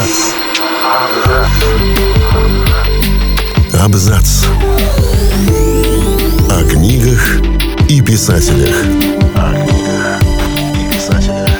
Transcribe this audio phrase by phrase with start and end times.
[0.00, 0.32] Абзац.
[3.78, 4.44] Абзац.
[6.50, 7.40] О книгах
[7.86, 8.74] и писателях.
[9.34, 10.22] О книгах
[10.72, 11.50] и писателях.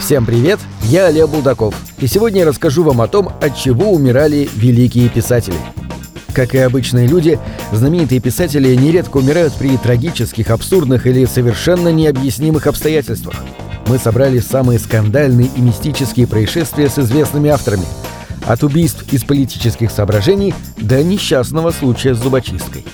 [0.00, 4.48] Всем привет, я Олег Булдаков, и сегодня я расскажу вам о том, от чего умирали
[4.56, 5.54] великие писатели.
[6.34, 7.38] Как и обычные люди,
[7.70, 13.36] знаменитые писатели нередко умирают при трагических, абсурдных или совершенно необъяснимых обстоятельствах.
[13.86, 17.84] Мы собрали самые скандальные и мистические происшествия с известными авторами.
[18.46, 22.84] От убийств из политических соображений до несчастного случая с зубочисткой.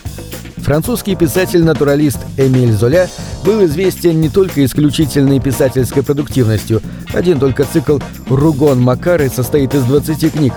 [0.57, 3.09] Французский писатель-натуралист Эмиль Золя
[3.45, 6.83] был известен не только исключительной писательской продуктивностью,
[7.15, 7.98] один только цикл
[8.29, 10.53] «Ругон Макары» состоит из 20 книг,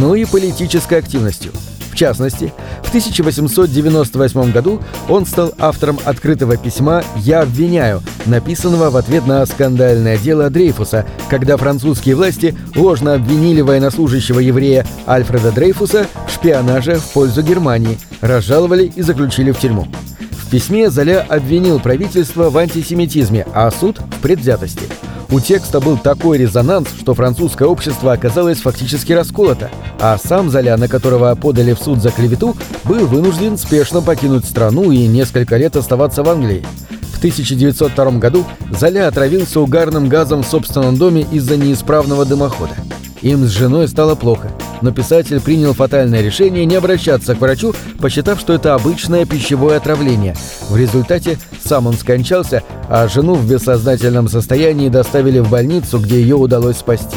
[0.00, 1.52] но и политической активностью–
[1.94, 9.28] в частности, в 1898 году он стал автором открытого письма «Я обвиняю», написанного в ответ
[9.28, 16.96] на скандальное дело Дрейфуса, когда французские власти ложно обвинили военнослужащего еврея Альфреда Дрейфуса в шпионаже
[16.96, 19.86] в пользу Германии, разжаловали и заключили в тюрьму.
[20.32, 24.82] В письме Золя обвинил правительство в антисемитизме, а суд– в предвзятости–
[25.30, 30.88] у текста был такой резонанс, что французское общество оказалось фактически расколото, а сам Золя, на
[30.88, 36.22] которого подали в суд за клевету, был вынужден спешно покинуть страну и несколько лет оставаться
[36.22, 36.64] в Англии.
[37.12, 38.44] В 1902 году
[38.78, 42.74] Золя отравился угарным газом в собственном доме из-за неисправного дымохода.
[43.22, 44.50] Им с женой стало плохо,
[44.84, 50.36] но писатель принял фатальное решение не обращаться к врачу, посчитав, что это обычное пищевое отравление.
[50.68, 56.36] В результате сам он скончался, а жену в бессознательном состоянии доставили в больницу, где ее
[56.36, 57.16] удалось спасти.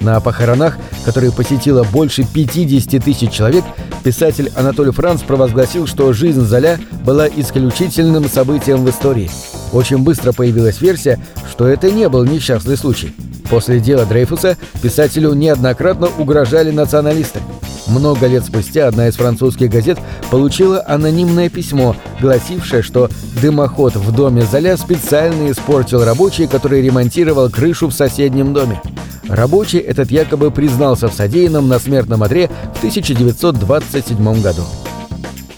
[0.00, 3.62] На похоронах, которые посетило больше 50 тысяч человек,
[4.02, 9.30] писатель Анатолий Франц провозгласил, что жизнь Золя была исключительным событием в истории.
[9.72, 13.14] Очень быстро появилась версия, что это не был несчастный случай.
[13.50, 17.40] После дела Дрейфуса писателю неоднократно угрожали националисты.
[17.86, 19.98] Много лет спустя одна из французских газет
[20.30, 23.08] получила анонимное письмо, гласившее, что
[23.40, 28.80] дымоход в доме Золя специально испортил рабочий, который ремонтировал крышу в соседнем доме.
[29.28, 34.62] Рабочий этот якобы признался в содеянном на смертном одре в 1927 году.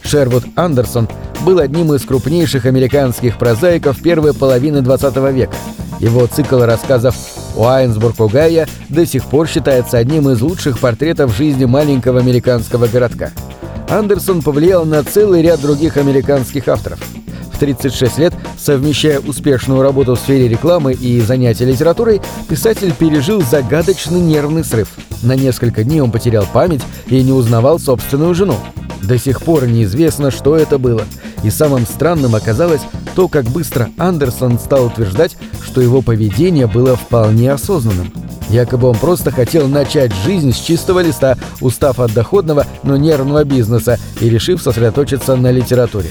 [0.02, 1.08] Шервуд Андерсон
[1.44, 5.54] был одним из крупнейших американских прозаиков первой половины 20 века.
[6.00, 7.14] Его цикл рассказов
[7.58, 13.32] Уайнсбург Огайо до сих пор считается одним из лучших портретов жизни маленького американского городка.
[13.88, 17.00] Андерсон повлиял на целый ряд других американских авторов.
[17.52, 24.20] В 36 лет, совмещая успешную работу в сфере рекламы и занятия литературой, писатель пережил загадочный
[24.20, 24.90] нервный срыв.
[25.22, 28.54] На несколько дней он потерял память и не узнавал собственную жену.
[29.02, 31.02] До сих пор неизвестно, что это было.
[31.42, 32.82] И самым странным оказалось
[33.18, 38.12] то, как быстро Андерсон стал утверждать, что его поведение было вполне осознанным.
[38.48, 43.98] Якобы он просто хотел начать жизнь с чистого листа, устав от доходного, но нервного бизнеса
[44.20, 46.10] и решив сосредоточиться на литературе.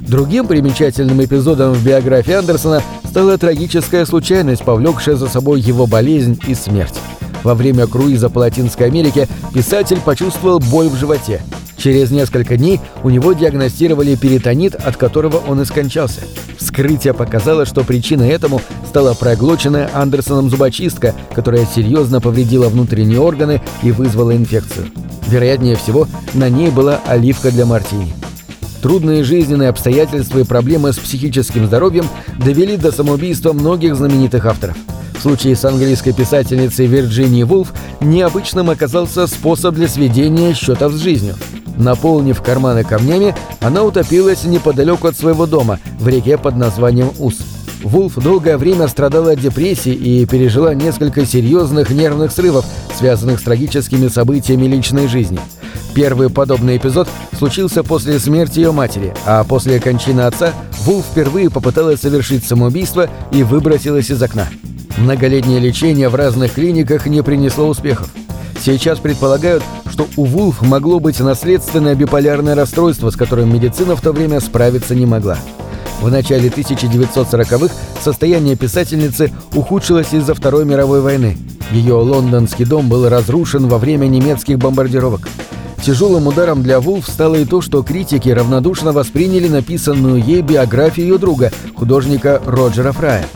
[0.00, 6.56] Другим примечательным эпизодом в биографии Андерсона стала трагическая случайность, повлекшая за собой его болезнь и
[6.56, 6.98] смерть.
[7.44, 11.40] Во время круиза по Латинской Америке писатель почувствовал боль в животе.
[11.78, 16.22] Через несколько дней у него диагностировали перитонит, от которого он и скончался.
[16.58, 23.92] Вскрытие показало, что причиной этому стала проглоченная Андерсоном зубочистка, которая серьезно повредила внутренние органы и
[23.92, 24.88] вызвала инфекцию.
[25.28, 28.12] Вероятнее всего, на ней была оливка для мартини.
[28.82, 32.06] Трудные жизненные обстоятельства и проблемы с психическим здоровьем
[32.44, 34.76] довели до самоубийства многих знаменитых авторов.
[35.18, 41.34] В случае с английской писательницей Вирджинией Вулф необычным оказался способ для сведения счетов с жизнью–
[41.78, 47.36] Наполнив карманы камнями, она утопилась неподалеку от своего дома, в реке под названием Ус.
[47.84, 52.64] Вулф долгое время страдала от депрессии и пережила несколько серьезных нервных срывов,
[52.96, 55.38] связанных с трагическими событиями личной жизни.
[55.94, 57.08] Первый подобный эпизод
[57.38, 63.44] случился после смерти ее матери, а после кончины отца Вулф впервые попыталась совершить самоубийство и
[63.44, 64.48] выбросилась из окна.
[65.00, 68.10] Многолетнее лечение в разных клиниках не принесло успехов.
[68.60, 74.12] Сейчас предполагают, что у Вулф могло быть наследственное биполярное расстройство, с которым медицина в то
[74.12, 75.38] время справиться не могла.
[76.00, 77.72] В начале 1940-х
[78.02, 81.36] состояние писательницы ухудшилось из-за Второй мировой войны.
[81.70, 85.28] Ее лондонский дом был разрушен во время немецких бомбардировок.
[85.82, 91.18] Тяжелым ударом для Вулф стало и то, что критики равнодушно восприняли написанную ей биографию ее
[91.18, 93.26] друга, художника Роджера Фрая.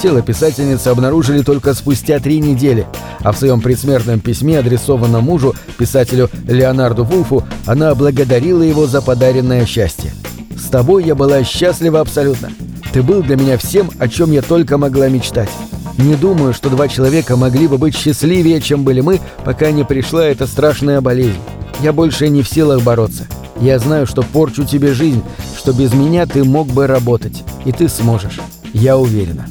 [0.00, 2.86] Тело писательницы обнаружили только спустя три недели,
[3.20, 9.66] а в своем предсмертном письме, адресованном мужу, писателю Леонарду Вулфу, она благодарила его за подаренное
[9.66, 10.12] счастье.
[10.56, 12.50] «С тобой я была счастлива абсолютно.
[12.92, 15.50] Ты был для меня всем, о чем я только могла мечтать.
[15.98, 20.24] Не думаю, что два человека могли бы быть счастливее, чем были мы, пока не пришла
[20.24, 21.40] эта страшная болезнь.
[21.80, 23.26] Я больше не в силах бороться.
[23.60, 25.22] Я знаю, что порчу тебе жизнь,
[25.56, 27.42] что без меня ты мог бы работать.
[27.64, 28.38] И ты сможешь.
[28.72, 29.46] Я уверена.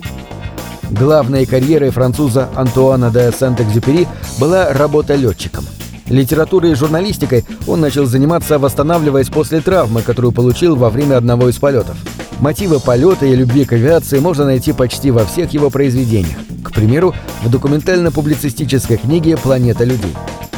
[0.92, 4.07] Главной карьерой француза Антуана де Сент-Экзюпери
[4.39, 5.66] была работа летчиком.
[6.07, 11.57] Литературой и журналистикой он начал заниматься, восстанавливаясь после травмы, которую получил во время одного из
[11.57, 11.98] полетов.
[12.39, 16.38] Мотивы полета и любви к авиации можно найти почти во всех его произведениях.
[16.63, 17.13] К примеру,
[17.44, 20.13] в документально-публицистической книге «Планета людей».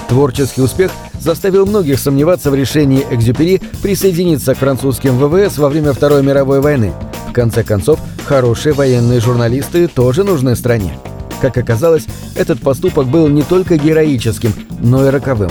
[0.09, 6.21] Творческий успех заставил многих сомневаться в решении Экзюпери присоединиться к французским ВВС во время Второй
[6.21, 6.93] мировой войны.
[7.29, 7.99] В конце концов,
[8.29, 10.95] хорошие военные журналисты тоже нужны стране.
[11.41, 12.05] Как оказалось,
[12.35, 15.49] этот поступок был не только героическим, но и роковым.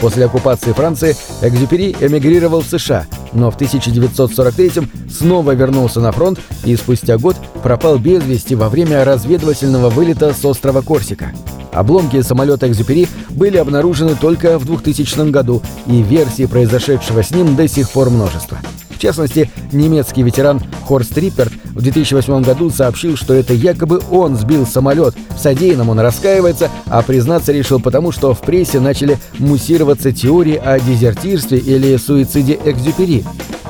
[0.00, 6.74] После оккупации Франции Экзюпери эмигрировал в США, но в 1943-м снова вернулся на фронт и
[6.74, 11.32] спустя год пропал без вести во время разведывательного вылета с острова Корсика.
[11.72, 17.68] Обломки самолета «Экзюпери» были обнаружены только в 2000 году, и версий произошедшего с ним до
[17.68, 18.58] сих пор множество.
[18.96, 24.66] В частности, немецкий ветеран Хорст Рипперт в 2008 году сообщил, что это якобы он сбил
[24.66, 25.14] самолет.
[25.36, 30.80] В содеянном он раскаивается, а признаться решил потому, что в прессе начали муссироваться теории о
[30.80, 33.22] дезертирстве или суициде Экзюпери.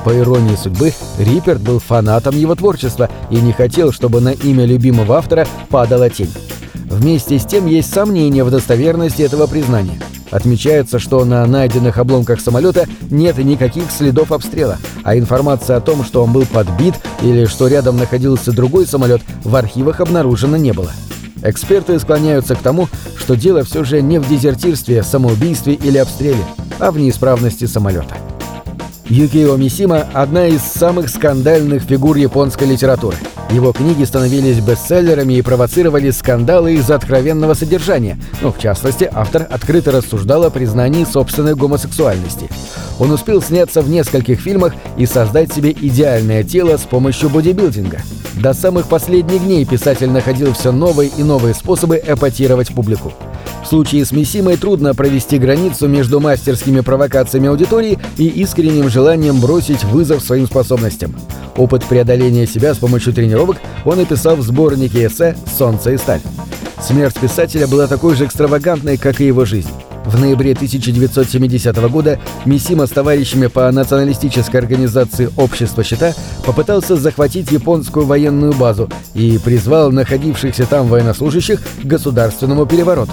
[0.05, 5.17] По иронии судьбы, Рипперт был фанатом его творчества и не хотел, чтобы на имя любимого
[5.17, 6.31] автора падала тень.
[6.73, 9.99] Вместе с тем есть сомнения в достоверности этого признания.
[10.31, 16.23] Отмечается, что на найденных обломках самолета нет никаких следов обстрела, а информация о том, что
[16.23, 20.91] он был подбит или что рядом находился другой самолет, в архивах обнаружено не было.
[21.43, 26.43] Эксперты склоняются к тому, что дело все же не в дезертирстве, самоубийстве или обстреле,
[26.79, 28.17] а в неисправности самолета.
[29.05, 33.15] Юкио Мисима– одна из самых скандальных фигур японской литературы.
[33.49, 39.91] Его книги становились бестселлерами и провоцировали скандалы из-за откровенного содержания, но, в частности, автор открыто
[39.91, 42.49] рассуждал о признании собственной гомосексуальности.
[42.99, 48.01] Он успел сняться в нескольких фильмах и создать себе идеальное тело с помощью бодибилдинга.
[48.33, 53.13] До самых последних дней писатель находил все новые и новые способы эпатировать публику.
[53.63, 59.83] В случае с Мисимой трудно провести границу между мастерскими провокациями аудитории и искренним желанием бросить
[59.83, 61.15] вызов своим способностям.
[61.55, 66.21] Опыт преодоления себя с помощью тренировок он описал в сборнике эссе «Солнце и сталь».
[66.81, 69.71] Смерть писателя была такой же экстравагантной, как и его жизнь.
[70.07, 76.13] В ноябре 1970 года Мисима с товарищами по националистической организации «Общество щита»
[76.45, 83.11] попытался захватить японскую военную базу и призвал находившихся там военнослужащих к государственному перевороту.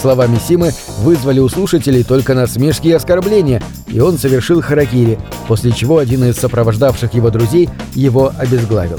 [0.00, 0.72] Слова Мисимы
[1.02, 6.38] вызвали у слушателей только насмешки и оскорбления, и он совершил харакири, после чего один из
[6.38, 8.98] сопровождавших его друзей его обезглавил.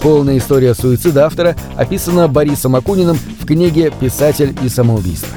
[0.00, 5.36] Полная история суицида автора описана Борисом Акуниным в книге «Писатель и самоубийство».